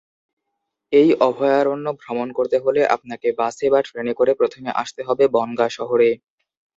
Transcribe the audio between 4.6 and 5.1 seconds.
আসতে